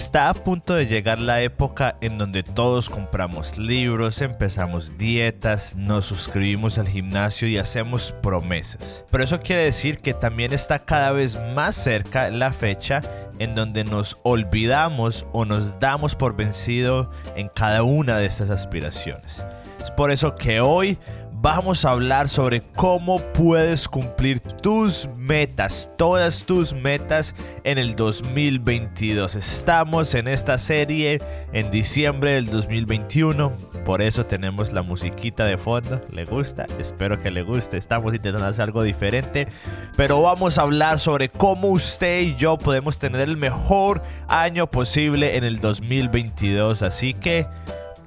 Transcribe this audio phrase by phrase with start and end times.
[0.00, 6.06] Está a punto de llegar la época en donde todos compramos libros, empezamos dietas, nos
[6.06, 9.04] suscribimos al gimnasio y hacemos promesas.
[9.10, 13.02] Pero eso quiere decir que también está cada vez más cerca la fecha
[13.38, 19.44] en donde nos olvidamos o nos damos por vencido en cada una de estas aspiraciones.
[19.82, 20.98] Es por eso que hoy
[21.42, 27.34] vamos a hablar sobre cómo puedes cumplir tus metas, todas tus metas
[27.64, 29.36] en el 2022.
[29.36, 31.20] Estamos en esta serie
[31.52, 33.52] en diciembre del 2021,
[33.86, 36.02] por eso tenemos la musiquita de fondo.
[36.10, 36.66] ¿Le gusta?
[36.78, 37.78] Espero que le guste.
[37.78, 39.48] Estamos intentando hacer algo diferente,
[39.96, 45.36] pero vamos a hablar sobre cómo usted y yo podemos tener el mejor año posible
[45.38, 46.82] en el 2022.
[46.82, 47.46] Así que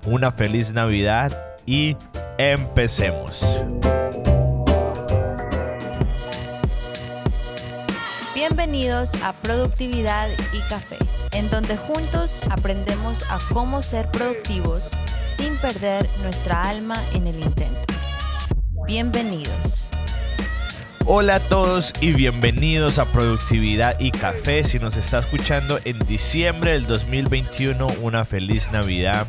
[0.06, 1.96] una feliz Navidad y
[2.38, 3.44] empecemos.
[8.34, 10.98] Bienvenidos a Productividad y Café,
[11.32, 14.92] en donde juntos aprendemos a cómo ser productivos
[15.24, 17.94] sin perder nuestra alma en el intento.
[18.86, 19.90] Bienvenidos.
[21.06, 24.64] Hola a todos y bienvenidos a Productividad y Café.
[24.64, 29.28] Si nos está escuchando en diciembre del 2021, una feliz Navidad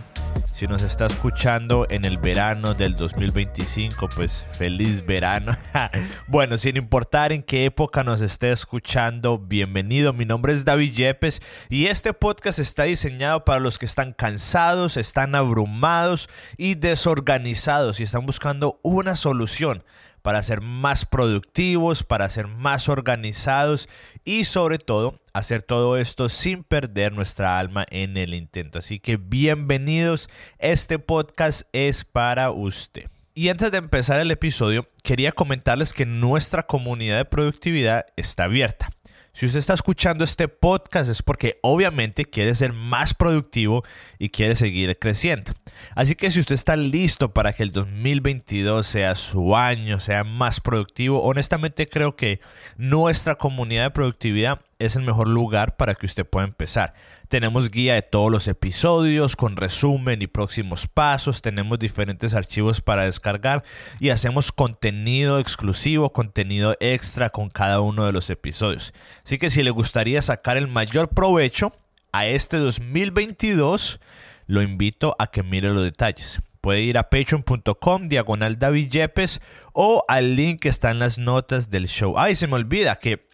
[0.55, 5.51] si nos está escuchando en el verano del 2025, pues feliz verano.
[6.29, 10.13] bueno, sin importar en qué época nos esté escuchando, bienvenido.
[10.13, 14.97] Mi nombre es David Yepes y este podcast está diseñado para los que están cansados,
[14.97, 19.83] están abrumados y desorganizados y están buscando una solución
[20.25, 23.91] para ser más productivos, para ser más organizados
[24.25, 28.79] y sobre todo hacer todo esto sin perder nuestra alma en el intento.
[28.79, 33.11] Así que bienvenidos, este podcast es para usted.
[33.35, 38.89] Y antes de empezar el episodio, quería comentarles que nuestra comunidad de productividad está abierta.
[39.35, 43.83] Si usted está escuchando este podcast es porque obviamente quiere ser más productivo
[44.17, 45.53] y quiere seguir creciendo.
[45.97, 50.61] Así que si usted está listo para que el 2022 sea su año, sea más
[50.61, 52.39] productivo, honestamente creo que
[52.77, 56.95] nuestra comunidad de productividad es el mejor lugar para que usted pueda empezar.
[57.35, 63.07] Tenemos guía de todos los episodios con resumen y próximos pasos, tenemos diferentes archivos para
[63.07, 63.65] descargar
[63.99, 68.95] y hacemos contenido exclusivo, contenido extra con cada uno de los episodios.
[69.25, 71.73] Así que si le gustaría sacar el mayor provecho
[72.13, 73.99] a este 2022,
[74.47, 76.41] lo invito a que mire los detalles.
[76.61, 79.41] Puede ir a patreon.com diagonal David Yepes
[79.73, 82.17] o al link que está en las notas del show.
[82.17, 83.27] Ay, se me olvida que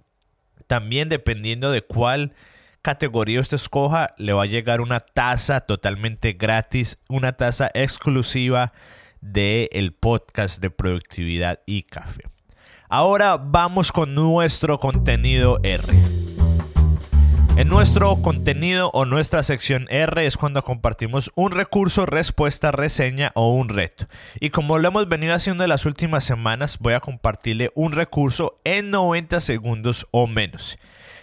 [0.67, 2.33] también dependiendo de cuál
[2.83, 8.73] categoría usted escoja, le va a llegar una taza totalmente gratis, una taza exclusiva
[9.21, 12.23] del el podcast de productividad y café.
[12.89, 15.83] Ahora vamos con nuestro contenido R.
[17.57, 23.53] En nuestro contenido o nuestra sección R es cuando compartimos un recurso, respuesta, reseña o
[23.53, 24.07] un reto.
[24.41, 28.59] Y como lo hemos venido haciendo en las últimas semanas, voy a compartirle un recurso
[28.65, 30.79] en 90 segundos o menos.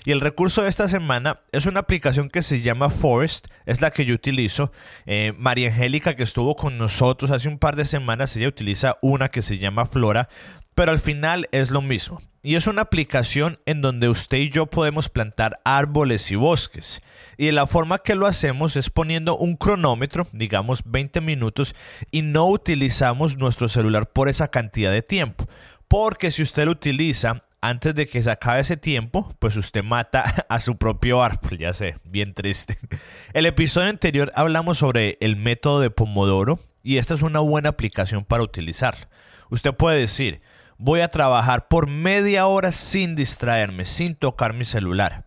[0.07, 3.91] Y el recurso de esta semana es una aplicación que se llama Forest, es la
[3.91, 4.72] que yo utilizo.
[5.06, 9.28] Eh, María Angélica, que estuvo con nosotros hace un par de semanas, ella utiliza una
[9.28, 10.29] que se llama Flora,
[10.75, 12.22] pero al final es lo mismo.
[12.41, 17.01] Y es una aplicación en donde usted y yo podemos plantar árboles y bosques.
[17.35, 21.75] Y la forma que lo hacemos es poniendo un cronómetro, digamos 20 minutos,
[22.12, 25.50] y no utilizamos nuestro celular por esa cantidad de tiempo.
[25.89, 30.23] Porque si usted lo utiliza antes de que se acabe ese tiempo, pues usted mata
[30.50, 32.78] a su propio árbol, ya sé, bien triste.
[33.33, 38.23] El episodio anterior hablamos sobre el método de Pomodoro y esta es una buena aplicación
[38.23, 39.09] para utilizar.
[39.50, 40.41] Usted puede decir,
[40.77, 45.26] voy a trabajar por media hora sin distraerme, sin tocar mi celular.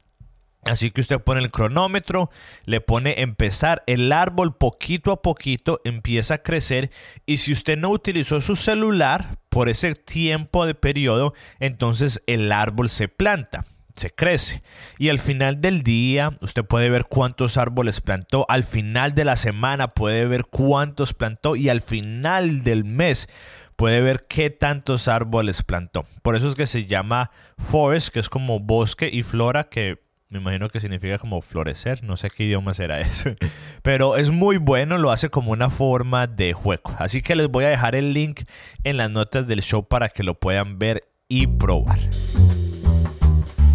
[0.63, 2.31] Así que usted pone el cronómetro,
[2.65, 6.91] le pone empezar, el árbol poquito a poquito empieza a crecer
[7.25, 12.91] y si usted no utilizó su celular por ese tiempo de periodo, entonces el árbol
[12.91, 13.65] se planta
[14.01, 14.63] se crece.
[14.99, 18.47] Y al final del día, usted puede ver cuántos árboles plantó.
[18.49, 21.55] Al final de la semana puede ver cuántos plantó.
[21.55, 23.29] Y al final del mes
[23.77, 26.07] puede ver qué tantos árboles plantó.
[26.23, 29.99] Por eso es que se llama forest, que es como bosque y flora, que
[30.31, 33.31] me imagino que significa como florecer, no sé qué idioma será eso.
[33.83, 36.95] Pero es muy bueno, lo hace como una forma de juego.
[36.99, 38.43] Así que les voy a dejar el link
[38.85, 41.99] en las notas del show para que lo puedan ver y probar.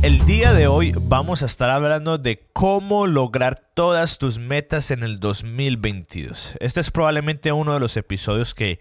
[0.02, 5.04] El día de hoy vamos a estar hablando de cómo lograr todas tus metas en
[5.04, 6.58] el 2022.
[6.62, 8.80] Este es probablemente uno de los episodios que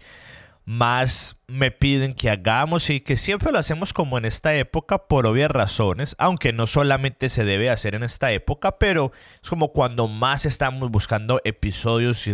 [0.65, 5.27] más me piden que hagamos y que siempre lo hacemos como en esta época por
[5.27, 10.07] obvias razones, aunque no solamente se debe hacer en esta época, pero es como cuando
[10.07, 12.33] más estamos buscando episodios y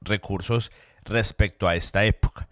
[0.00, 0.70] recursos
[1.04, 2.48] respecto a esta época.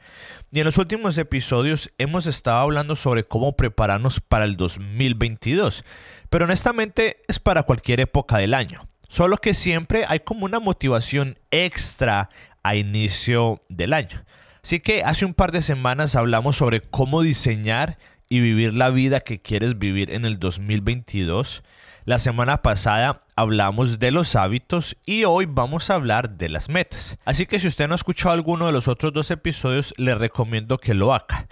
[0.51, 5.85] Y en los últimos episodios hemos estado hablando sobre cómo prepararnos para el 2022,
[6.29, 8.89] pero honestamente es para cualquier época del año.
[9.09, 12.31] Solo que siempre hay como una motivación extra
[12.63, 14.25] a inicio del año.
[14.63, 17.99] Así que hace un par de semanas hablamos sobre cómo diseñar
[18.29, 21.63] y vivir la vida que quieres vivir en el 2022.
[22.05, 27.19] La semana pasada hablamos de los hábitos y hoy vamos a hablar de las metas.
[27.25, 30.79] Así que si usted no ha escuchado alguno de los otros dos episodios, le recomiendo
[30.79, 31.47] que lo haga.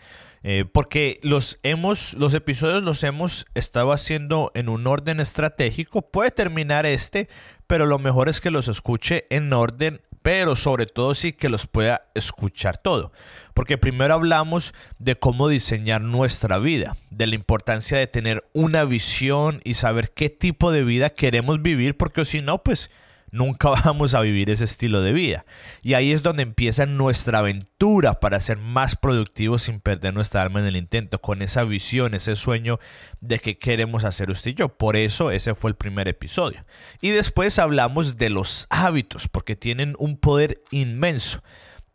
[0.45, 6.03] Eh, porque los hemos, los episodios los hemos estado haciendo en un orden estratégico.
[6.11, 7.29] Puede terminar este,
[7.67, 11.67] pero lo mejor es que los escuche en orden pero sobre todo sí que los
[11.67, 13.13] pueda escuchar todo.
[13.55, 19.61] Porque primero hablamos de cómo diseñar nuestra vida, de la importancia de tener una visión
[19.65, 22.91] y saber qué tipo de vida queremos vivir, porque si no, pues
[23.31, 25.45] nunca vamos a vivir ese estilo de vida.
[25.83, 30.61] Y ahí es donde empieza nuestra aventura para ser más productivos sin perder nuestra alma
[30.61, 32.79] en el intento, con esa visión, ese sueño
[33.21, 34.69] de que queremos hacer usted y yo.
[34.69, 36.65] Por eso ese fue el primer episodio.
[37.01, 41.43] Y después hablamos de los hábitos, porque tienen un poder inmenso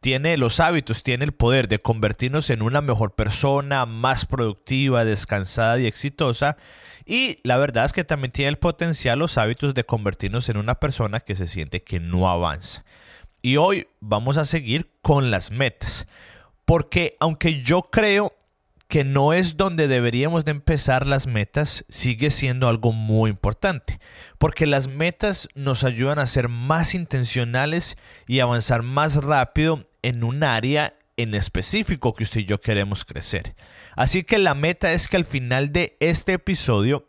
[0.03, 5.79] tiene los hábitos, tiene el poder de convertirnos en una mejor persona, más productiva, descansada
[5.79, 6.57] y exitosa.
[7.05, 10.75] Y la verdad es que también tiene el potencial los hábitos de convertirnos en una
[10.75, 12.83] persona que se siente que no avanza.
[13.41, 16.05] Y hoy vamos a seguir con las metas.
[16.65, 18.33] Porque aunque yo creo
[18.87, 23.99] que no es donde deberíamos de empezar las metas, sigue siendo algo muy importante,
[24.37, 27.97] porque las metas nos ayudan a ser más intencionales
[28.27, 33.55] y avanzar más rápido en un área en específico que usted y yo queremos crecer.
[33.95, 37.07] Así que la meta es que al final de este episodio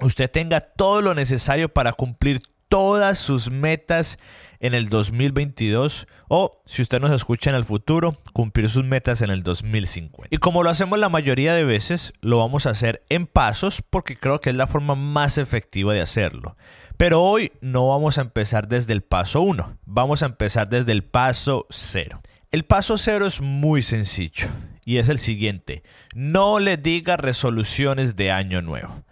[0.00, 4.18] usted tenga todo lo necesario para cumplir todas sus metas
[4.64, 9.28] en el 2022 o, si usted nos escucha en el futuro, cumplir sus metas en
[9.28, 10.34] el 2050.
[10.34, 14.16] Y como lo hacemos la mayoría de veces, lo vamos a hacer en pasos porque
[14.16, 16.56] creo que es la forma más efectiva de hacerlo.
[16.96, 21.04] Pero hoy no vamos a empezar desde el paso 1, vamos a empezar desde el
[21.04, 22.22] paso 0.
[22.50, 24.48] El paso 0 es muy sencillo
[24.86, 25.82] y es el siguiente.
[26.14, 29.02] No le diga resoluciones de año nuevo.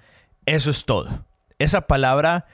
[0.46, 1.26] Eso es todo.
[1.58, 2.46] Esa palabra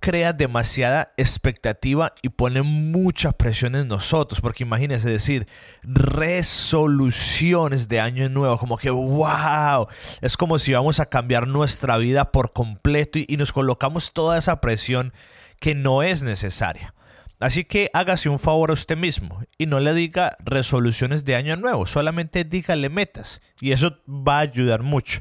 [0.00, 5.46] crea demasiada expectativa y pone mucha presión en nosotros, porque imagínense decir
[5.82, 9.88] resoluciones de año nuevo, como que wow,
[10.20, 14.36] es como si vamos a cambiar nuestra vida por completo y, y nos colocamos toda
[14.36, 15.12] esa presión
[15.58, 16.94] que no es necesaria.
[17.40, 21.56] Así que hágase un favor a usted mismo y no le diga resoluciones de año
[21.56, 25.20] nuevo, solamente dígale metas y eso va a ayudar mucho.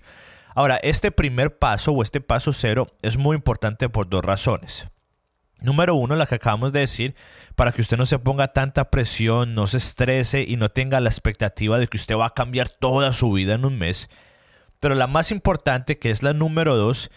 [0.56, 4.88] Ahora, este primer paso o este paso cero es muy importante por dos razones.
[5.60, 7.16] Número uno, la que acabamos de decir,
[7.56, 11.10] para que usted no se ponga tanta presión, no se estrese y no tenga la
[11.10, 14.10] expectativa de que usted va a cambiar toda su vida en un mes.
[14.82, 17.10] Pero la más importante, que es la número dos,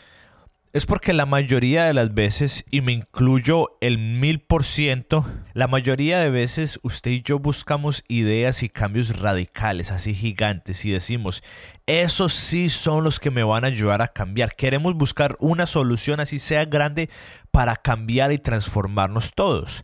[0.76, 5.25] es porque la mayoría de las veces, y me incluyo el mil por ciento,
[5.55, 10.90] la mayoría de veces usted y yo buscamos ideas y cambios radicales, así gigantes, y
[10.90, 11.43] decimos,
[11.87, 14.55] esos sí son los que me van a ayudar a cambiar.
[14.55, 17.08] Queremos buscar una solución así sea grande
[17.50, 19.82] para cambiar y transformarnos todos.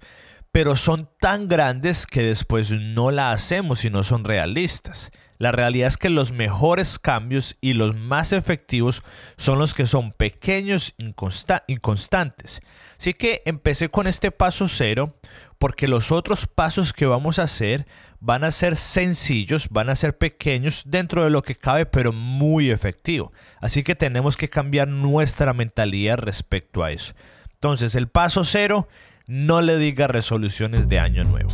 [0.50, 5.10] Pero son tan grandes que después no la hacemos y no son realistas.
[5.42, 9.02] La realidad es que los mejores cambios y los más efectivos
[9.36, 12.60] son los que son pequeños y constantes.
[12.96, 15.16] Así que empecé con este paso cero
[15.58, 17.86] porque los otros pasos que vamos a hacer
[18.20, 22.70] van a ser sencillos, van a ser pequeños dentro de lo que cabe, pero muy
[22.70, 23.32] efectivo.
[23.60, 27.14] Así que tenemos que cambiar nuestra mentalidad respecto a eso.
[27.54, 28.86] Entonces, el paso cero,
[29.26, 31.50] no le diga resoluciones de año nuevo.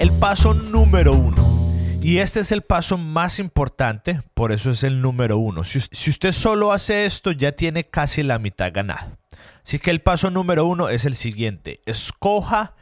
[0.00, 1.61] El paso número uno
[2.02, 5.62] y este es el paso más importante, por eso es el número uno.
[5.62, 5.78] Si,
[6.10, 9.18] usted solo hace esto, ya tiene casi la mitad ganada.
[9.64, 11.80] Así que el paso número uno es el siguiente.
[11.86, 12.74] Escoja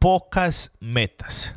[0.00, 1.54] pocas metas.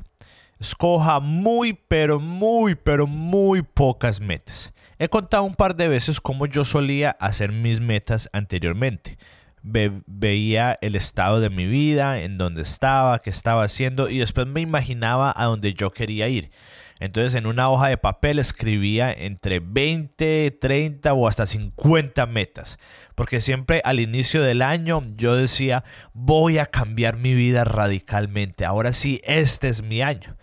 [0.59, 4.71] Escoja muy, pero muy, pero muy pocas metas.
[4.99, 9.17] He contado un par de veces cómo yo solía hacer mis metas anteriormente.
[9.63, 14.61] veía el estado de mi vida, en donde estaba, qué estaba haciendo y después me
[14.61, 16.51] imaginaba a donde yo quería ir.
[16.99, 22.77] Entonces en una hoja de papel escribía entre 20, 30 o hasta 50 metas.
[23.15, 28.65] Porque siempre al inicio del año yo decía, voy a cambiar mi vida radicalmente.
[28.65, 30.35] Ahora sí, este es mi año.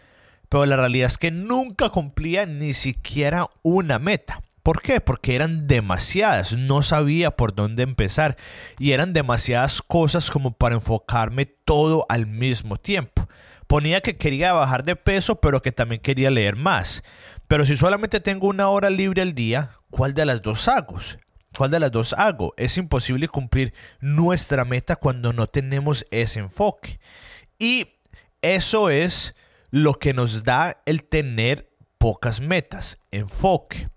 [0.49, 4.41] pero la realidad es que nunca cumplía ni siquiera una meta.
[4.63, 5.01] ¿Por qué?
[5.01, 8.37] Porque eran demasiadas, no sabía por dónde empezar
[8.81, 13.29] y eran demasiadas cosas como para enfocarme todo al mismo tiempo.
[13.67, 17.03] Ponía que quería bajar de peso, pero que también quería leer más.
[17.49, 20.99] Pero si solamente tengo una hora libre al día, ¿cuál de las dos hago?
[21.57, 22.55] ¿Cuál de las dos hago?
[22.57, 27.01] Es imposible cumplir nuestra meta cuando no tenemos ese enfoque.
[27.59, 27.87] Y
[28.43, 29.35] eso es
[29.71, 33.89] lo que nos da el tener pocas metas, enfoque.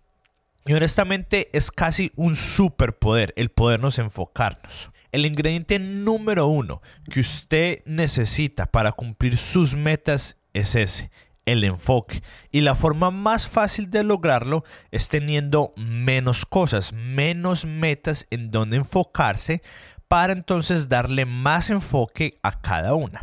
[0.65, 4.91] Y honestamente es casi un superpoder el podernos enfocarnos.
[5.11, 11.09] El ingrediente número uno que usted necesita para cumplir sus metas es ese,
[11.45, 12.21] el enfoque.
[12.51, 18.77] Y la forma más fácil de lograrlo es teniendo menos cosas, menos metas en donde
[18.77, 19.63] enfocarse
[20.07, 23.21] para entonces darle más enfoque a cada una.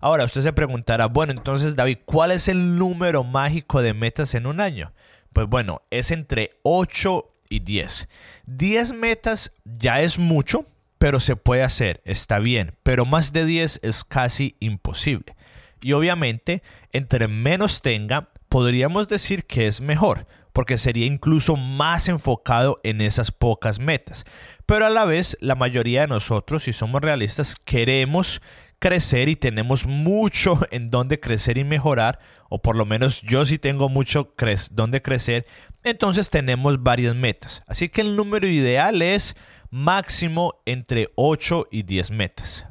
[0.00, 4.46] Ahora usted se preguntará, bueno, entonces David, ¿cuál es el número mágico de metas en
[4.46, 4.92] un año?
[5.32, 8.08] Pues bueno, es entre 8 y 10.
[8.46, 10.64] 10 metas ya es mucho,
[10.98, 15.36] pero se puede hacer, está bien, pero más de 10 es casi imposible.
[15.80, 16.62] Y obviamente,
[16.92, 23.30] entre menos tenga, podríamos decir que es mejor, porque sería incluso más enfocado en esas
[23.30, 24.24] pocas metas.
[24.66, 28.42] Pero a la vez, la mayoría de nosotros, si somos realistas, queremos
[28.80, 33.58] crecer y tenemos mucho en donde crecer y mejorar, o por lo menos yo sí
[33.58, 35.44] tengo mucho cre donde crecer,
[35.84, 37.62] entonces tenemos varias metas.
[37.66, 39.36] Así que el número ideal es
[39.70, 42.66] máximo entre 8 y 10 metas.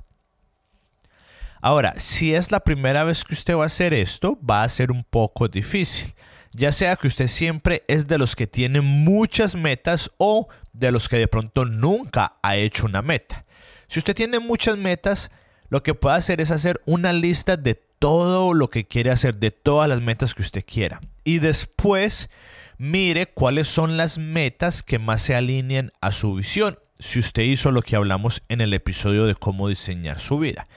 [1.62, 4.92] Ahora, si es la primera vez que usted va a hacer esto, va a ser
[4.92, 6.13] un poco difícil.
[6.54, 11.10] Ya sea que usted siempre es de los que tiene muchas metas o de los
[11.10, 13.46] que de pronto nunca ha hecho una meta.
[13.88, 15.32] Si usted tiene muchas metas,
[15.70, 19.51] lo que puede hacer es hacer una lista de todo lo que quiere hacer, de
[19.51, 21.01] todas las metas que usted quiera.
[21.24, 22.30] Y después
[22.77, 27.72] mire cuáles son las metas que más se alinean a su visión si usted hizo
[27.72, 30.68] lo que hablamos en el episodio de cómo diseñar su vida.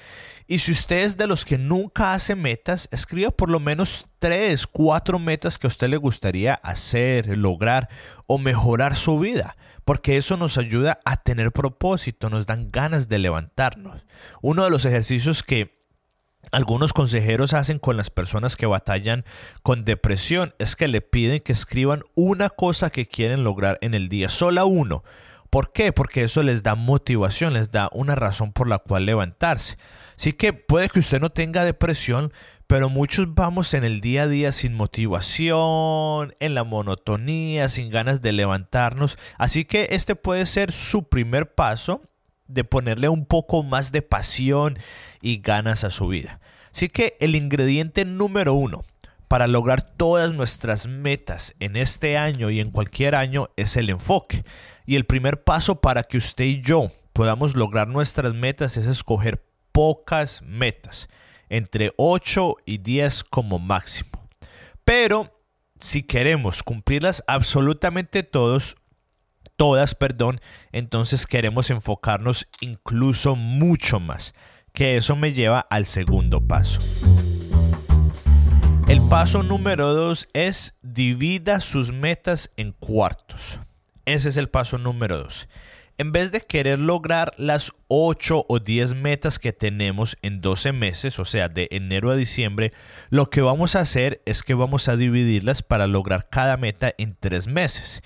[0.51, 4.67] Y si usted es de los que nunca hace metas, escriba por lo menos tres,
[4.67, 7.89] cuatro metas que a usted le gustaría hacer, lograr
[8.27, 9.57] o mejorar su vida.
[9.85, 14.05] Porque eso nos ayuda a tener propósito, nos dan ganas de levantarnos.
[14.43, 15.79] Uno de los ejercicios que
[16.51, 19.25] algunos consejeros hacen con las personas que batallan
[19.63, 24.09] con depresión es que le piden que escriban una cosa que quieren lograr en el
[24.09, 25.05] día, solo uno
[25.51, 25.93] ¿Por qué?
[25.93, 29.77] Porque eso les da motivación, les da una razón por la cual levantarse.
[30.17, 32.33] Así que puede que usted no tenga depresión,
[32.69, 38.23] pero muchos vamos en el día a día sin motivación, en la monotonía, sin ganas
[38.23, 39.19] de levantarnos.
[39.39, 42.03] Así que este puede ser su primer paso
[42.47, 44.79] de ponerle un poco más de pasión
[45.21, 46.39] y ganas a su vida.
[46.73, 48.83] Así que el ingrediente número uno
[49.31, 54.43] para lograr todas nuestras metas en este año y en cualquier año es el enfoque.
[54.87, 59.47] Y el primer paso para que usted y yo podamos lograr nuestras metas es escoger
[59.71, 61.09] pocas metas,
[61.49, 64.29] entre 8 y 10 como máximo.
[64.85, 65.41] Pero
[65.79, 68.75] si queremos cumplirlas absolutamente todos,
[69.55, 70.41] todas, perdón,
[70.73, 74.35] entonces queremos enfocarnos incluso mucho más,
[74.73, 76.81] que eso me lleva al segundo paso.
[78.91, 83.61] El paso número dos es divida sus metas en cuartos.
[84.05, 85.49] Ese es el paso número dos.
[85.97, 91.21] En vez de querer lograr las 8 o 10 metas que tenemos en 12 meses,
[91.21, 92.73] o sea, de enero a diciembre,
[93.11, 97.15] lo que vamos a hacer es que vamos a dividirlas para lograr cada meta en
[97.15, 98.03] 3 meses.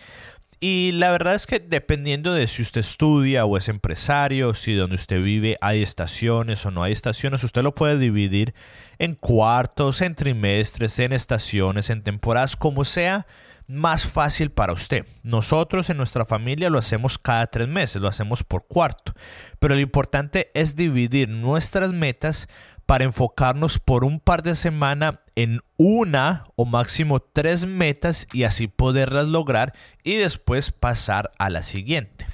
[0.60, 4.94] Y la verdad es que dependiendo de si usted estudia o es empresario, si donde
[4.96, 8.54] usted vive hay estaciones o no hay estaciones, usted lo puede dividir
[8.98, 13.26] en cuartos, en trimestres, en estaciones, en temporadas, como sea
[13.66, 15.06] más fácil para usted.
[15.22, 19.14] Nosotros en nuestra familia lo hacemos cada tres meses, lo hacemos por cuarto.
[19.58, 22.48] Pero lo importante es dividir nuestras metas
[22.86, 28.68] para enfocarnos por un par de semanas en una o máximo tres metas y así
[28.68, 29.72] poderlas lograr
[30.02, 32.26] y después pasar a la siguiente.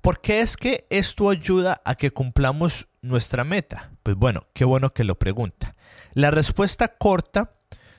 [0.00, 3.92] ¿Por qué es que esto ayuda a que cumplamos nuestra meta?
[4.02, 5.76] Pues bueno, qué bueno que lo pregunta.
[6.12, 7.52] La respuesta corta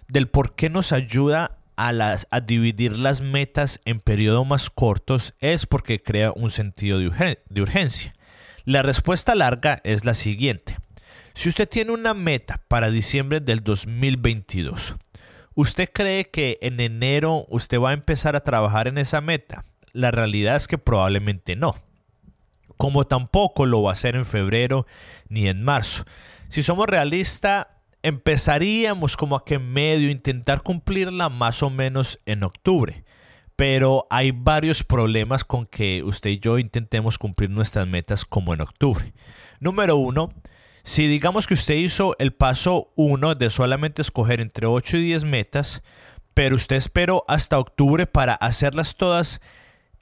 [0.09, 5.65] del por qué nos ayuda a, las, dividir las metas en periodos más cortos es
[5.65, 8.13] porque crea un sentido de urgencia.
[8.65, 10.77] La respuesta larga es la siguiente.
[11.33, 14.95] Si usted tiene una meta para diciembre del 2022,
[15.55, 19.65] ¿usted cree que en enero usted va a empezar a trabajar en esa meta?
[19.93, 21.75] La realidad es que probablemente no.
[22.77, 24.85] Como tampoco lo va a hacer en febrero
[25.27, 26.05] ni en marzo.
[26.49, 27.65] Si somos realistas,
[28.03, 33.03] empezaríamos como a que medio intentar cumplirla más o menos en octubre.
[33.55, 38.61] Pero hay varios problemas con que usted y yo intentemos cumplir nuestras metas como en
[38.61, 39.13] octubre.
[39.59, 40.31] Número uno,
[40.83, 45.23] si digamos que usted hizo el paso 1 de solamente escoger entre 8 y 10
[45.23, 45.81] metas,
[46.33, 49.39] pero usted esperó hasta octubre para hacerlas todas,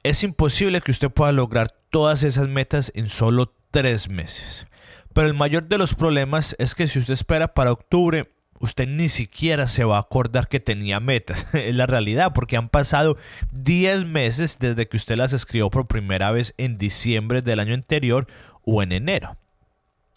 [0.02, 4.66] es imposible que usted pueda lograr todas esas metas en solo 3 meses.
[5.14, 9.08] Pero el mayor de los problemas es que si usted espera para octubre, usted ni
[9.08, 11.46] siquiera se va a acordar que tenía metas.
[11.52, 13.16] es la realidad, porque han pasado
[13.52, 18.26] 10 meses desde que usted las escribió por primera vez en diciembre del año anterior
[18.64, 19.36] o en enero.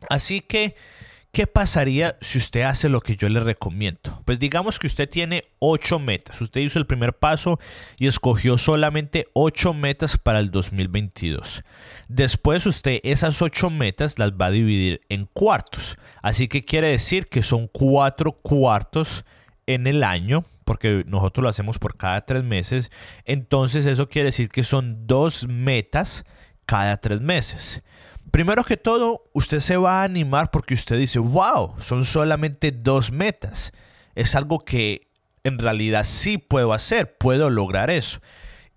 [0.09, 0.75] Así que,
[1.31, 4.21] ¿qué pasaría si usted hace lo que yo le recomiendo?
[4.25, 6.39] Pues digamos que usted tiene ocho metas.
[6.41, 7.59] Usted hizo el primer paso
[7.97, 11.63] y escogió solamente ocho metas para el 2022.
[12.07, 15.97] Después usted esas ocho metas las va a dividir en cuartos.
[16.21, 19.25] Así que quiere decir que son cuatro cuartos
[19.67, 22.91] en el año, porque nosotros lo hacemos por cada tres meses.
[23.25, 26.25] Entonces eso quiere decir que son dos metas
[26.65, 27.83] cada tres meses.
[28.31, 33.11] Primero que todo, usted se va a animar porque usted dice, wow, son solamente dos
[33.11, 33.71] metas.
[34.15, 35.07] Es algo que
[35.43, 38.19] en realidad sí puedo hacer, puedo lograr eso.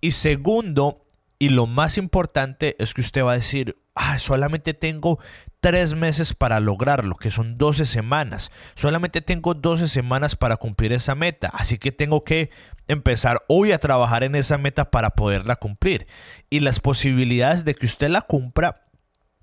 [0.00, 1.04] Y segundo,
[1.38, 5.18] y lo más importante es que usted va a decir, ah, solamente tengo
[5.60, 8.52] tres meses para lograrlo, que son 12 semanas.
[8.74, 12.50] Solamente tengo 12 semanas para cumplir esa meta, así que tengo que
[12.86, 16.06] empezar hoy a trabajar en esa meta para poderla cumplir.
[16.50, 18.87] Y las posibilidades de que usted la cumpla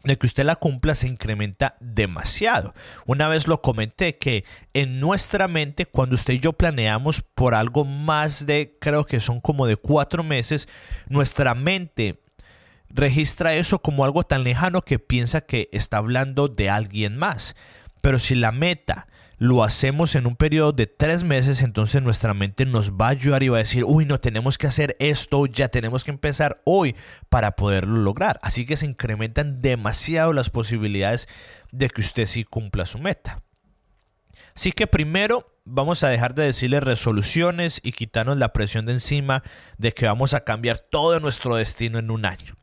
[0.05, 2.73] de que usted la cumpla se incrementa demasiado.
[3.05, 7.83] Una vez lo comenté que en nuestra mente, cuando usted y yo planeamos por algo
[7.83, 10.69] más de, creo que son como de cuatro meses,
[11.09, 12.21] nuestra mente
[12.89, 17.55] registra eso como algo tan lejano que piensa que está hablando de alguien más.
[18.01, 22.65] Pero si la meta lo hacemos en un periodo de tres meses, entonces nuestra mente
[22.65, 25.67] nos va a ayudar y va a decir, uy, no tenemos que hacer esto, ya
[25.67, 26.95] tenemos que empezar hoy
[27.29, 28.39] para poderlo lograr.
[28.41, 31.27] Así que se incrementan demasiado las posibilidades
[31.71, 33.41] de que usted sí cumpla su meta.
[34.55, 39.43] Así que primero vamos a dejar de decirle resoluciones y quitarnos la presión de encima
[39.77, 42.55] de que vamos a cambiar todo nuestro destino en un año.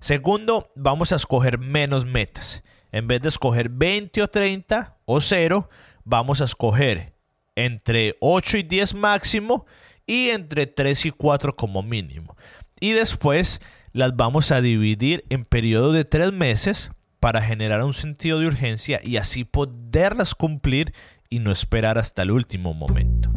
[0.00, 2.62] Segundo, vamos a escoger menos metas.
[2.92, 5.68] En vez de escoger 20 o 30 o 0,
[6.08, 7.12] vamos a escoger
[7.54, 9.66] entre 8 y 10 máximo
[10.06, 12.36] y entre 3 y 4 como mínimo.
[12.80, 13.60] Y después
[13.92, 16.90] las vamos a dividir en periodos de 3 meses
[17.20, 20.94] para generar un sentido de urgencia y así poderlas cumplir
[21.28, 23.30] y no esperar hasta el último momento.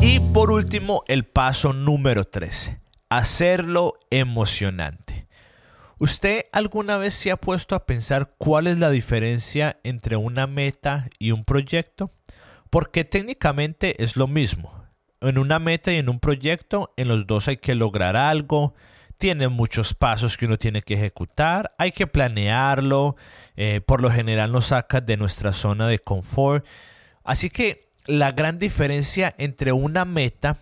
[0.00, 5.01] Y por último, el paso número 13, hacerlo emocionante.
[6.02, 11.08] ¿Usted alguna vez se ha puesto a pensar cuál es la diferencia entre una meta
[11.20, 12.10] y un proyecto?
[12.70, 14.84] Porque técnicamente es lo mismo.
[15.20, 18.74] En una meta y en un proyecto, en los dos hay que lograr algo,
[19.16, 23.14] tiene muchos pasos que uno tiene que ejecutar, hay que planearlo,
[23.54, 26.66] eh, por lo general nos saca de nuestra zona de confort.
[27.22, 30.56] Así que la gran diferencia entre una meta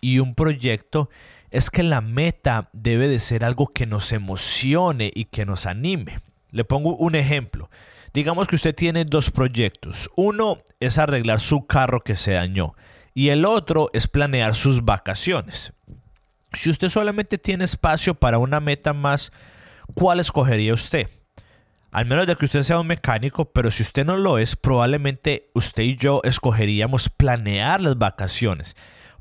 [0.00, 1.10] y un proyecto
[1.50, 6.18] es que la meta debe de ser algo que nos emocione y que nos anime.
[6.50, 7.70] Le pongo un ejemplo.
[8.12, 10.10] Digamos que usted tiene dos proyectos.
[10.16, 12.74] Uno es arreglar su carro que se dañó
[13.14, 15.72] y el otro es planear sus vacaciones.
[16.52, 19.32] Si usted solamente tiene espacio para una meta más,
[19.94, 21.08] ¿cuál escogería usted?
[21.90, 25.48] Al menos de que usted sea un mecánico, pero si usted no lo es, probablemente
[25.54, 28.76] usted y yo escogeríamos planear las vacaciones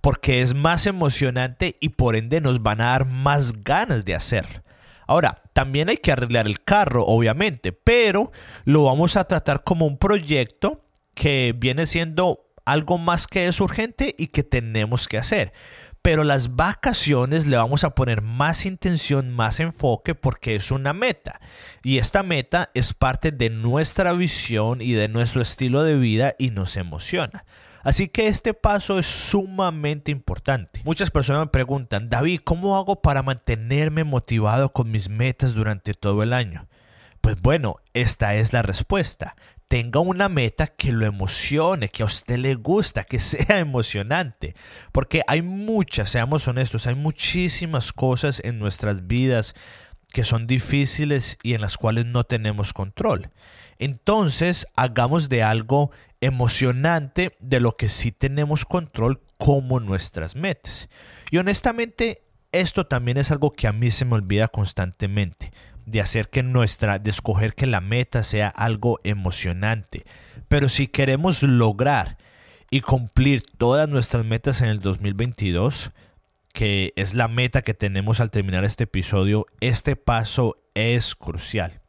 [0.08, 4.63] porque es más emocionante y por ende nos van a dar más ganas de hacerlo.
[5.06, 8.32] Ahora, también hay que arreglar el carro, obviamente, pero
[8.63, 14.15] lo vamos a tratar como un proyecto que viene siendo algo más que es urgente
[14.17, 15.52] y que tenemos que hacer.
[16.02, 21.41] Pero las vacaciones le vamos a poner más intención, más enfoque porque es una meta.
[21.84, 26.52] Y esta meta es parte de nuestra visión y de nuestro estilo de vida y
[26.52, 27.43] nos emociona.
[27.84, 30.82] Así que este paso es sumamente importante.
[30.84, 36.24] Muchas personas me preguntan, David, ¿cómo hago para mantenerme motivado con mis metas durante todo
[36.24, 36.68] el año?
[37.22, 39.36] Pues bueno, esta es la respuesta.
[39.68, 44.56] Tenga una meta que lo emocione, que a usted le gusta, que sea emocionante.
[44.92, 49.56] Porque hay muchas, seamos honestos, hay muchísimas cosas en nuestras vidas
[50.13, 53.32] que son difíciles y en las cuales no tenemos control.
[53.80, 55.91] Entonces, hagamos de algo
[56.22, 60.89] emocionante de lo que sí tenemos control como nuestras metas.
[61.30, 65.52] Y honestamente, esto también es algo que a mí se me olvida constantemente.
[65.86, 70.04] de hacer que nuestra, de escoger que la meta sea algo emocionante.
[70.50, 72.17] Pero si queremos lograr
[72.70, 75.91] y cumplir todas nuestras metas en el 2022,
[76.54, 81.82] que es la meta que tenemos al terminar este episodio, este paso es crucial.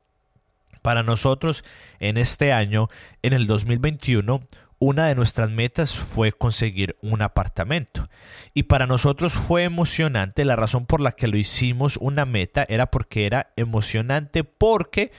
[0.82, 1.64] Para nosotros,
[2.00, 2.88] en este año,
[3.22, 4.46] en el 2021,
[4.78, 8.08] una de nuestras metas fue conseguir un apartamento.
[8.54, 10.44] Y para nosotros fue emocionante.
[10.44, 15.10] La razón por la que lo hicimos una meta era porque era emocionante porque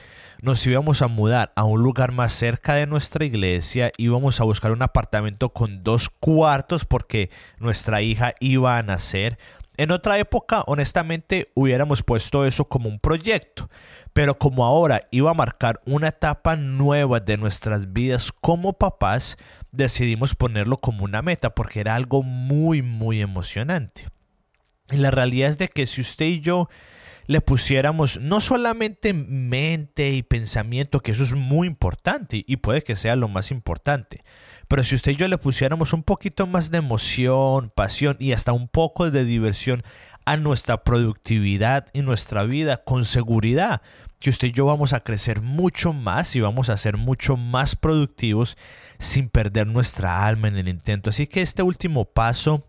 [0.41, 3.91] nos íbamos a mudar a un lugar más cerca de nuestra iglesia.
[3.97, 9.38] Íbamos a buscar un apartamento con dos cuartos porque nuestra hija iba a nacer.
[9.75, 13.69] En otra época, honestamente, hubiéramos puesto eso como un proyecto.
[14.13, 19.38] Pero como ahora iba a marcar una etapa nueva de nuestras vidas como papás,
[19.71, 24.08] decidimos ponerlo como una meta porque era algo muy, muy emocionante.
[24.91, 26.67] Y la realidad es de que si usted y yo
[27.29, 32.95] le pusiéramos no solamente mente y pensamiento, que eso es muy importante y puede que
[32.95, 34.23] sea lo más importante,
[34.67, 38.51] pero si usted y yo le pusiéramos un poquito más de emoción, pasión y hasta
[38.51, 39.83] un poco de diversión
[40.25, 43.83] a nuestra productividad y nuestra vida con seguridad,
[44.19, 47.75] que usted y yo vamos a crecer mucho más y vamos a ser mucho más
[47.75, 48.57] productivos
[48.97, 51.11] sin perder nuestra alma en el intento.
[51.11, 52.67] Así que este último paso,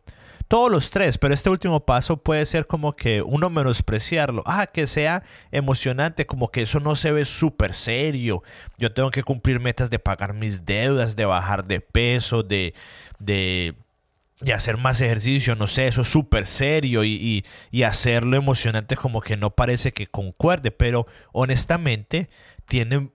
[0.50, 4.42] todos los tres, pero este último paso puede ser como que uno menospreciarlo.
[4.46, 8.42] Ah, que sea emocionante, como que eso no se ve súper serio.
[8.76, 12.74] Yo tengo que cumplir metas de pagar mis deudas, de bajar de peso, de,
[13.20, 13.76] de
[14.42, 19.20] y hacer más ejercicio, no sé, eso es súper serio y, y, hacerlo emocionante como
[19.20, 22.28] que no parece que concuerde, pero honestamente
[22.64, 23.12] tiene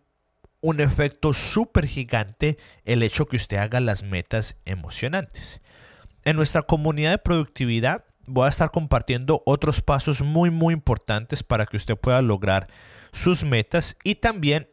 [0.61, 5.59] un efecto súper gigante el hecho que usted haga las metas emocionantes.
[6.25, 11.67] En nuestra comunidad de productividad voy a estar compartiendo otros pasos muy muy importantes para
[11.67, 12.65] que usted pueda lograr
[13.11, 14.67] sus metas y también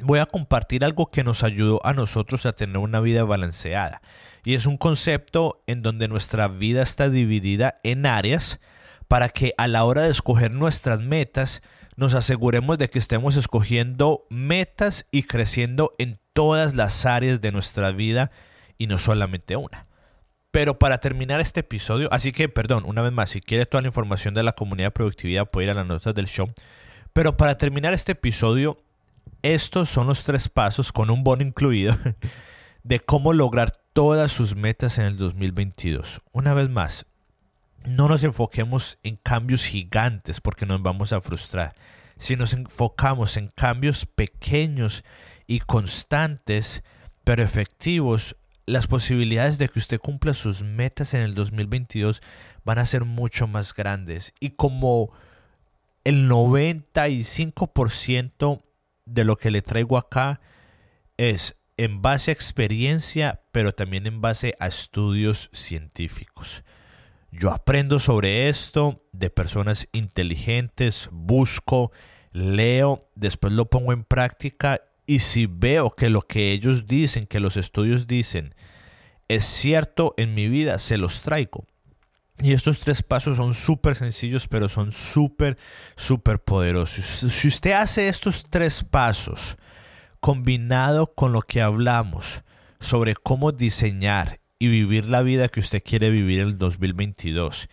[0.00, 4.00] voy a compartir algo que nos ayudó a nosotros a tener una vida balanceada.
[4.44, 8.60] Y es un concepto en donde nuestra vida está dividida en áreas
[9.08, 11.62] para que a la hora de escoger nuestras metas
[11.96, 17.90] nos aseguremos de que estemos escogiendo metas y creciendo en todas las áreas de nuestra
[17.90, 18.30] vida
[18.78, 19.88] y no solamente una.
[20.56, 23.88] Pero para terminar este episodio, así que perdón, una vez más, si quieres toda la
[23.88, 26.50] información de la comunidad de productividad, puede ir a las notas del show.
[27.12, 28.78] Pero para terminar este episodio,
[29.42, 31.94] estos son los tres pasos, con un bono incluido,
[32.84, 36.20] de cómo lograr todas sus metas en el 2022.
[36.32, 37.04] Una vez más,
[37.84, 41.74] no nos enfoquemos en cambios gigantes porque nos vamos a frustrar.
[42.16, 45.04] Si nos enfocamos en cambios pequeños
[45.46, 46.82] y constantes,
[47.24, 48.36] pero efectivos,
[48.66, 52.20] las posibilidades de que usted cumpla sus metas en el 2022
[52.64, 54.34] van a ser mucho más grandes.
[54.40, 55.12] Y como
[56.04, 58.62] el 95%
[59.06, 60.40] de lo que le traigo acá
[61.16, 66.64] es en base a experiencia, pero también en base a estudios científicos.
[67.30, 71.92] Yo aprendo sobre esto de personas inteligentes, busco,
[72.32, 77.40] leo, después lo pongo en práctica y si veo que lo que ellos dicen, que
[77.40, 78.54] los estudios dicen,
[79.28, 81.66] es cierto en mi vida, se los traigo.
[82.42, 85.56] Y estos tres pasos son súper sencillos, pero son súper,
[85.96, 87.32] súper poderosos.
[87.32, 89.56] Si usted hace estos tres pasos,
[90.20, 92.42] combinado con lo que hablamos
[92.78, 97.68] sobre cómo diseñar y vivir la vida que usted quiere vivir en el 2022.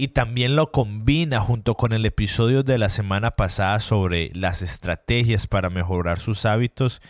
[0.00, 5.48] Y también lo combina junto con el episodio de la semana pasada sobre las estrategias
[5.48, 7.02] para mejorar sus hábitos.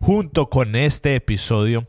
[0.00, 1.86] Junto con este episodio,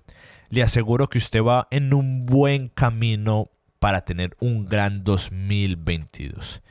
[0.49, 6.61] le aseguro que usted va en un buen camino para tener un gran 2022.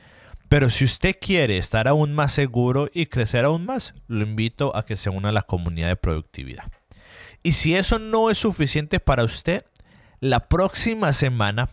[0.47, 4.85] Pero si usted quiere estar aún más seguro y crecer aún más, lo invito a
[4.85, 6.71] que se una a la comunidad de productividad.
[7.43, 9.65] Y si eso no es suficiente para usted,
[10.21, 11.67] la próxima semana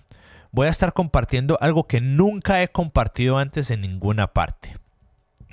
[0.52, 4.76] voy a estar compartiendo algo que nunca he compartido antes en ninguna parte.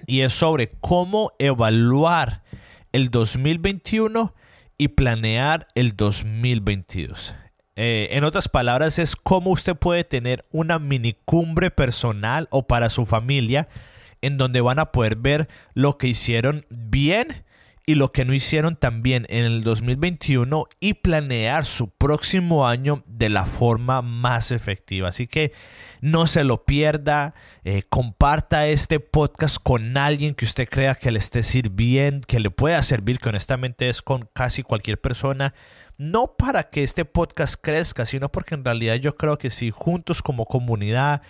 [0.05, 2.43] Y es sobre cómo evaluar
[2.91, 4.33] el 2021
[4.77, 7.36] y planear el 2022.
[7.75, 13.05] Eh, en otras palabras, es cómo usted puede tener una minicumbre personal o para su
[13.05, 13.67] familia
[14.21, 17.45] en donde van a poder ver lo que hicieron bien
[17.89, 23.30] y lo que no hicieron también en el 2021 y planear su próximo año de
[23.30, 25.08] la forma más efectiva.
[25.08, 25.54] Así que
[26.02, 31.19] no se lo pierda, eh, comparta este podcast con alguien que usted crea que le
[31.19, 35.54] esté sirviendo, que le pueda servir, que honestamente es con casi cualquier persona
[35.97, 40.21] no para que este podcast crezca, sino porque en realidad yo creo que si juntos
[40.21, 41.21] como comunidad,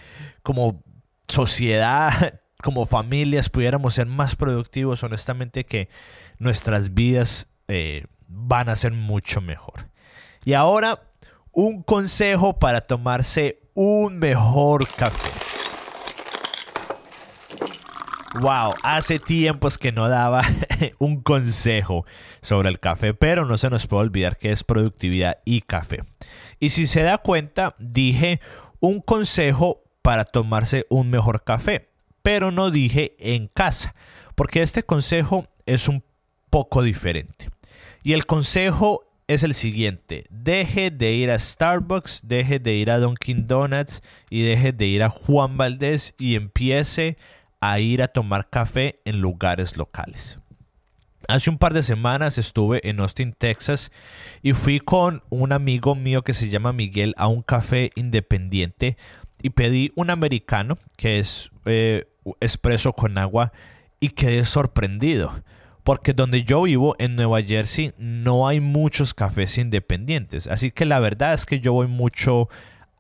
[0.44, 0.84] como
[1.30, 5.90] sociedad, como familias pudiéramos ser más productivos, honestamente que
[6.40, 9.90] nuestras vidas eh, van a ser mucho mejor.
[10.44, 11.02] Y ahora,
[11.52, 15.30] un consejo para tomarse un mejor café.
[18.40, 20.42] Wow, hace tiempos que no daba
[21.00, 22.06] un consejo
[22.42, 26.02] sobre el café, pero no se nos puede olvidar que es productividad y café.
[26.60, 28.40] Y si se da cuenta, dije
[28.80, 31.90] un consejo para tomarse un mejor café,
[32.22, 33.96] pero no dije en casa,
[34.36, 36.04] porque este consejo es un
[36.50, 37.50] poco diferente.
[38.04, 43.00] Y el consejo es el siguiente, deje de ir a Starbucks, deje de ir a
[43.00, 47.18] Dunkin' Donuts y deje de ir a Juan Valdés y empiece
[47.60, 50.40] a ir a tomar café en lugares locales.
[51.28, 53.92] Hace un par de semanas estuve en Austin, Texas,
[54.42, 58.96] y fui con un amigo mío que se llama Miguel a un café independiente
[59.42, 62.08] y pedí un americano que es eh,
[62.40, 63.52] expreso con agua
[64.00, 65.44] y quedé sorprendido.
[65.88, 70.46] Porque donde yo vivo, en Nueva Jersey, no hay muchos cafés independientes.
[70.48, 72.50] Así que la verdad es que yo voy mucho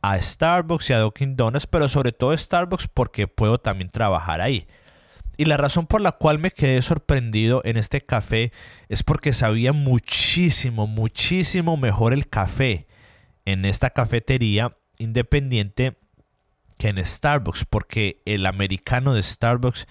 [0.02, 4.68] a Starbucks y a Dunkin' Donuts, pero sobre todo Starbucks porque puedo también trabajar ahí.
[5.36, 8.54] Y la razón por la cual me quedé sorprendido en este café
[8.88, 12.88] es porque sabía muchísimo, muchísimo mejor el café
[13.44, 15.98] en esta cafetería independiente
[16.78, 19.88] que en Starbucks, porque el americano de Starbucks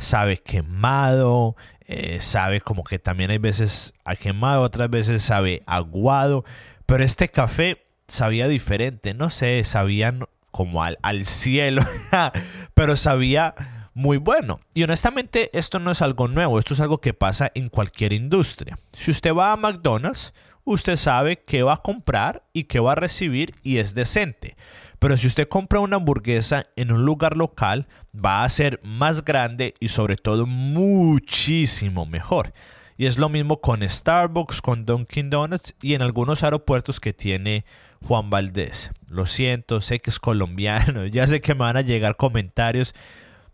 [0.00, 6.44] sabe quemado, eh, sabe como que también hay veces a quemado, otras veces sabe aguado,
[6.86, 11.82] pero este café sabía diferente, no sé, sabían como al, al cielo,
[12.74, 13.54] pero sabía
[13.94, 14.60] muy bueno.
[14.74, 18.78] Y honestamente esto no es algo nuevo, esto es algo que pasa en cualquier industria.
[18.92, 20.32] Si usted va a McDonald's,
[20.64, 24.56] usted sabe qué va a comprar y qué va a recibir y es decente.
[24.98, 29.74] Pero si usted compra una hamburguesa en un lugar local, va a ser más grande
[29.80, 32.52] y sobre todo muchísimo mejor.
[32.98, 37.64] Y es lo mismo con Starbucks, con Dunkin' Donuts y en algunos aeropuertos que tiene
[38.04, 38.90] Juan Valdés.
[39.08, 42.94] Lo siento, sé que es colombiano, ya sé que me van a llegar comentarios,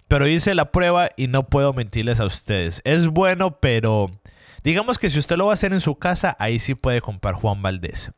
[0.09, 2.83] pero hice la prueba y no puedo mentirles a ustedes.
[2.85, 4.11] Es bueno, pero
[4.67, 7.37] digamos que si usted lo va a hacer en su casa, ahí sí puede comprar
[7.37, 8.11] Juan Valdés.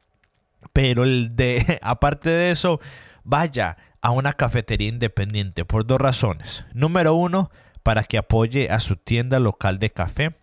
[0.72, 2.80] Pero el de, aparte de eso,
[3.22, 6.64] vaya a una cafetería independiente por dos razones.
[6.72, 7.50] Número uno,
[7.82, 10.36] para que apoye a su tienda local de café.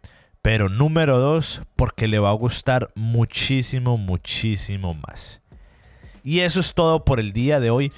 [0.44, 5.42] Pero número dos, porque le va a gustar muchísimo, muchísimo más.
[6.22, 7.92] Y eso es todo por el día de hoy.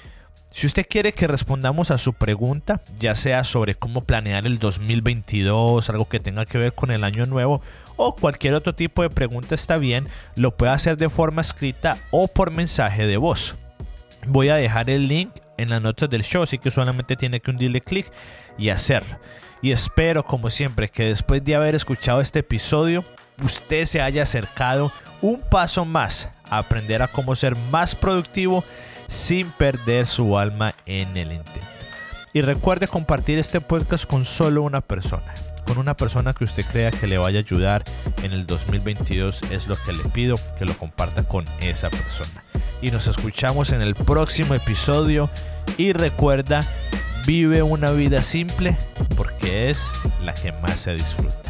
[0.58, 5.88] Si usted quiere que respondamos a su pregunta, ya sea sobre cómo planear el 2022,
[5.88, 7.62] algo que tenga que ver con el año nuevo
[7.94, 12.26] o cualquier otro tipo de pregunta está bien, lo puede hacer de forma escrita o
[12.26, 13.56] por mensaje de voz.
[14.26, 17.52] Voy a dejar el link en las notas del show, así que solamente tiene que
[17.52, 18.12] hundirle clic
[18.58, 19.16] y hacerlo.
[19.62, 23.04] Y espero, como siempre, que después de haber escuchado este episodio,
[23.40, 24.92] usted se haya acercado
[25.22, 28.64] un paso más a aprender a cómo ser más productivo
[29.08, 31.66] sin perder su alma en el intento.
[32.32, 35.34] Y recuerde compartir este podcast con solo una persona.
[35.64, 37.82] Con una persona que usted crea que le vaya a ayudar
[38.22, 42.44] en el 2022 es lo que le pido, que lo comparta con esa persona.
[42.80, 45.28] Y nos escuchamos en el próximo episodio.
[45.76, 46.60] Y recuerda,
[47.26, 48.76] vive una vida simple
[49.16, 49.82] porque es
[50.22, 51.47] la que más se disfruta.